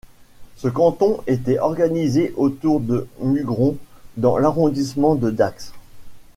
Ce 0.55 0.67
canton 0.67 1.19
était 1.27 1.59
organisé 1.59 2.33
autour 2.35 2.79
de 2.79 3.07
Mugron 3.19 3.77
dans 4.17 4.39
l'arrondissement 4.39 5.13
de 5.13 5.29
Dax. 5.29 5.73